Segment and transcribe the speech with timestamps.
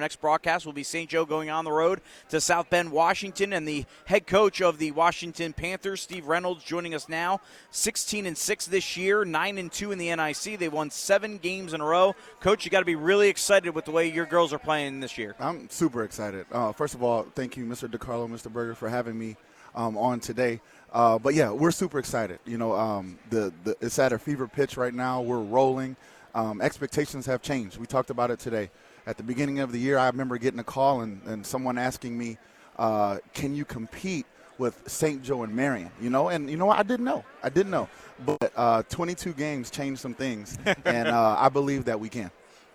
[0.00, 1.10] Next broadcast will be St.
[1.10, 4.92] Joe going on the road to South Bend, Washington, and the head coach of the
[4.92, 7.40] Washington Panthers, Steve Reynolds, joining us now.
[7.72, 10.60] 16 and 6 this year, 9 and 2 in the NIC.
[10.60, 12.14] They won seven games in a row.
[12.38, 15.18] Coach, you got to be really excited with the way your girls are playing this
[15.18, 15.34] year.
[15.40, 16.46] I'm super excited.
[16.52, 17.90] Uh, first of all, thank you, Mr.
[17.90, 18.52] DiCarlo, Mr.
[18.52, 19.36] Berger, for having me
[19.74, 20.60] um, on today.
[20.92, 22.38] Uh, but yeah, we're super excited.
[22.46, 25.22] You know, um, the, the it's at a fever pitch right now.
[25.22, 25.96] We're rolling.
[26.36, 27.78] Um, expectations have changed.
[27.78, 28.70] We talked about it today
[29.08, 32.16] at the beginning of the year, I remember getting a call and, and someone asking
[32.16, 32.36] me,
[32.78, 34.26] uh, "Can you compete
[34.58, 35.22] with St.
[35.22, 36.78] Joe and Marian?" You know, and you know what?
[36.78, 37.24] I didn't know.
[37.42, 37.88] I didn't know,
[38.26, 42.30] but uh, 22 games changed some things, and uh, I believe that we can.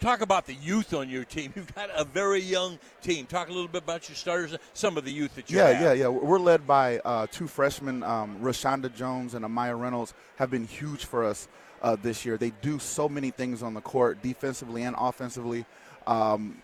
[0.00, 1.50] Talk about the youth on your team.
[1.56, 3.24] You've got a very young team.
[3.24, 5.80] Talk a little bit about your starters, some of the youth that you yeah, have.
[5.80, 6.08] Yeah, yeah, yeah.
[6.08, 11.06] We're led by uh, two freshmen, um, Rashonda Jones and Amaya Reynolds, have been huge
[11.06, 11.48] for us
[11.82, 12.36] uh, this year.
[12.36, 15.64] They do so many things on the court, defensively and offensively.
[16.08, 16.62] Um,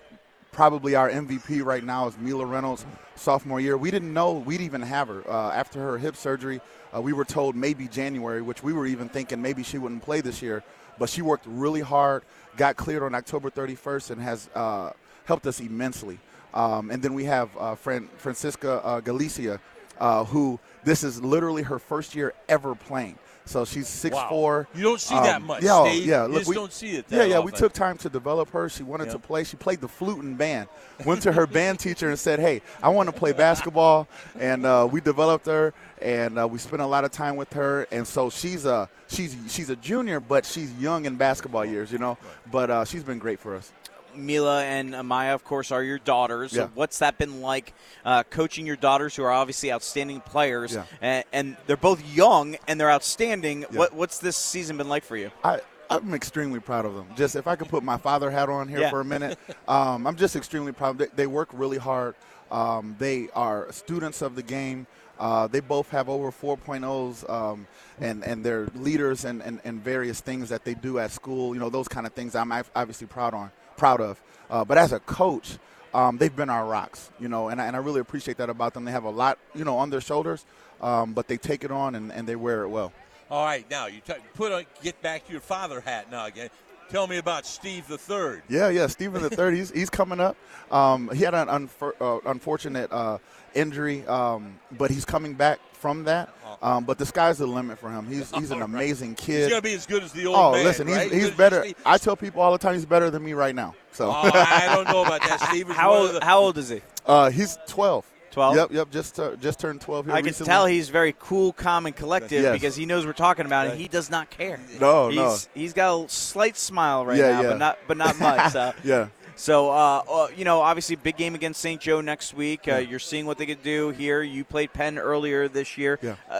[0.53, 3.77] probably our MVP right now is Mila Reynolds, sophomore year.
[3.77, 6.63] We didn't know we'd even have her uh, after her hip surgery.
[6.97, 10.23] Uh, we were told maybe January, which we were even thinking maybe she wouldn't play
[10.23, 10.65] this year.
[10.99, 12.23] But she worked really hard,
[12.57, 14.93] got cleared on October 31st, and has uh,
[15.27, 16.19] helped us immensely.
[16.55, 19.61] Um, and then we have uh, Fran- Francisca uh, Galicia,
[20.01, 23.19] uh, who this is literally her first year ever playing.
[23.47, 24.29] So she's six wow.
[24.29, 24.69] four.
[24.75, 25.63] You don't see um, that much.
[25.63, 26.07] Yeah, Steve.
[26.07, 26.27] yeah.
[26.27, 27.07] You look, we, don't see it.
[27.11, 27.37] yeah, yeah.
[27.37, 27.47] often.
[27.47, 28.69] We took time to develop her.
[28.69, 29.45] She wanted to play.
[29.45, 30.69] She played the flute and band.
[31.05, 34.89] Went to her band teacher and said, "Hey, I want to play basketball." And uh,
[34.91, 37.87] we developed her, and uh, we spent a lot of time with her.
[37.91, 41.99] And so she's a she's she's a junior, but she's young in basketball years, you
[41.99, 42.17] know.
[42.51, 43.71] But uh, she's been great for us.
[44.17, 46.53] Mila and Amaya, of course, are your daughters.
[46.53, 46.69] Yeah.
[46.75, 50.85] What's that been like uh, coaching your daughters, who are obviously outstanding players, Yeah.
[51.01, 53.63] and, and they're both young and they're outstanding?
[53.63, 53.79] Yeah.
[53.79, 55.31] What, what's this season been like for you?
[55.43, 57.07] I, I'm extremely proud of them.
[57.17, 60.17] Just if I could put my father hat on here for a minute, um, I'm
[60.17, 60.99] just extremely proud.
[60.99, 62.15] They, they work really hard.
[62.51, 64.87] Um, they are students of the game.
[65.19, 67.69] Uh, they both have over 4.0s, um,
[68.01, 71.55] and and they're leaders and and and various things that they do at school.
[71.55, 72.35] You know those kind of things.
[72.35, 74.23] I'm obviously proud on, proud of.
[74.51, 75.59] Uh, but as a coach,
[75.93, 77.11] um, they've been our rocks.
[77.19, 78.85] You know, and I, and I really appreciate that about them.
[78.85, 80.45] They have a lot, you know, on their shoulders,
[80.81, 82.93] um, but they take it on and, and they wear it well.
[83.31, 86.51] All right, now you t- put on, get back to your father hat now again.
[86.91, 88.43] Tell me about Steve the Third.
[88.49, 88.87] Yeah, yeah.
[88.87, 90.37] Stephen the third, he's he's coming up.
[90.71, 93.19] Um, he had an unfor- uh, unfortunate uh,
[93.55, 96.31] injury, um, but he's coming back from that.
[96.63, 98.07] Um, but the sky's the limit for him.
[98.07, 99.35] He's he's an amazing kid.
[99.35, 99.51] He's kid.
[99.51, 100.65] gonna be as good as the old Oh, man.
[100.65, 101.05] listen, right?
[101.11, 101.65] he's he's Good better.
[101.85, 103.75] I tell people all the time he's better than me right now.
[103.93, 105.41] So Oh, I don't know about that.
[105.51, 106.81] Steve is How one of old, the- how old is he?
[107.07, 108.07] uh, he's twelve.
[108.35, 108.57] 12?
[108.57, 108.91] Yep, yep.
[108.91, 112.43] Just uh, just turned twelve here I can tell he's very cool, calm, and collective
[112.43, 112.53] Yes.
[112.53, 113.73] because he knows we're talking about it.
[113.73, 114.61] and He does not care.
[114.81, 115.37] No, he's, no.
[115.55, 117.49] He's got a slight smile right Yeah, now, yeah.
[117.51, 118.53] but not but not much.
[118.53, 118.73] So.
[118.85, 119.09] yeah.
[119.37, 121.81] So, uh, uh, you know, obviously, big game against St.
[121.81, 122.69] Joe next week.
[122.69, 124.23] Uh, you're seeing what they could do here.
[124.23, 125.99] You played Penn earlier this year.
[126.03, 126.15] Yeah.
[126.31, 126.39] Uh,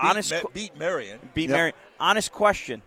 [0.00, 1.18] beat, honest, Ma- beat Marian.
[1.34, 1.56] beat Yep.
[1.56, 1.72] Mary.
[1.98, 2.82] Honest question: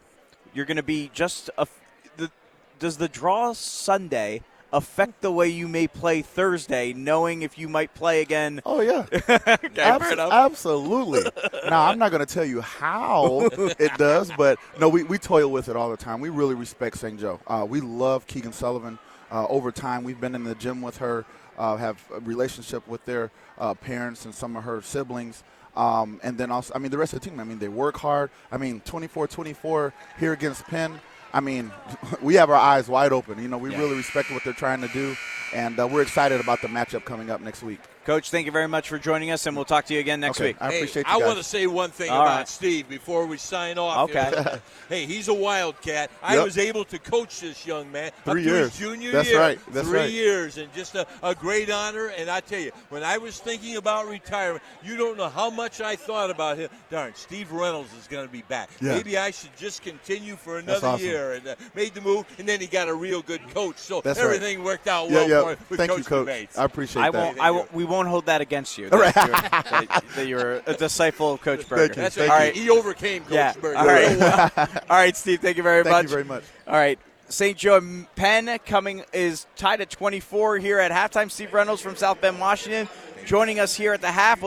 [0.54, 1.62] You're going to be just a.
[1.62, 1.82] f-
[2.16, 2.32] The,
[2.80, 4.42] does the draw Sunday
[4.72, 8.62] affect the way you may play Thursday, knowing if you might play again?
[8.66, 9.06] Oh yeah.
[9.14, 10.18] okay, Abs-.
[10.18, 11.24] Absolutely.
[11.70, 15.52] now, I'm not going to tell you how it does, but no, we, we toil
[15.52, 16.22] with it all the time.
[16.22, 17.20] We really respect St.
[17.20, 17.40] Joe.
[17.48, 19.00] Uh, we love Keegan Sullivan.
[19.32, 21.24] Uh, over time, we've been in the gym with her,
[21.58, 25.44] uh, have a relationship with their uh, parents and some of her siblings.
[25.76, 27.98] Um, and then also, I mean, the rest of the team, I mean, they work
[27.98, 28.32] hard.
[28.52, 31.00] I mean, 24 24 here against Penn.
[31.34, 31.72] I mean,
[32.22, 33.42] we have our eyes wide open.
[33.42, 35.16] You know, we really respect what they're trying to do,
[35.54, 37.80] and uh, we're excited about the matchup coming up next week.
[38.10, 40.40] Coach, thank you very much for joining us, and we'll talk to you again next
[40.42, 40.58] Okay, week.
[40.60, 42.48] I hey, appreciate you I want to say one thing All about right.
[42.48, 44.10] Steve before we sign off.
[44.10, 44.32] Okay.
[44.32, 44.62] here.
[44.90, 46.10] hey, he's a wildcat.
[46.24, 46.44] I Yep.
[46.44, 48.72] was able to coach this young man Three years.
[48.76, 49.40] his junior That's year.
[49.40, 49.60] right.
[49.72, 50.10] That's Three right.
[50.10, 52.08] years, and just a, a great honor.
[52.08, 55.80] And I tell you, when I was thinking about retirement, you don't know how much
[55.80, 56.72] I thought about him.
[56.90, 58.72] Darn, Steve Reynolds is going to be back.
[58.82, 58.96] Yeah.
[58.96, 61.06] Maybe I should just continue for another awesome.
[61.06, 61.34] year.
[61.34, 63.78] And uh, made the move, and then he got a real good coach.
[63.78, 64.26] So That's right.
[64.26, 65.42] everything worked out Yeah, well yeah.
[65.44, 66.26] for him with Thank Coach you, Coach.
[66.26, 66.58] Bates.
[66.58, 67.24] I appreciate I that.
[67.24, 67.40] won't.
[67.40, 67.72] I won't.
[67.72, 68.90] We won't hold that against you.
[69.00, 71.88] That, you're, that, that you're a disciple of Coach Berger.
[71.88, 72.02] Thank you.
[72.04, 72.36] That's Thank right.
[72.40, 72.56] All right.
[72.56, 73.54] He overcame Coach Yeah.
[73.60, 73.78] Berger.
[73.78, 74.84] All right.
[74.90, 75.40] All right, Steve.
[75.42, 76.00] Thank you very Thank much.
[76.02, 76.44] Thank you very much.
[76.68, 77.00] All right.
[77.30, 77.58] St.
[77.58, 77.82] Joe
[78.16, 81.30] Penn coming is tied at 24 here at halftime.
[81.32, 82.88] Steve Reynolds from South Bend, Washington,
[83.26, 84.38] joining us here at the half.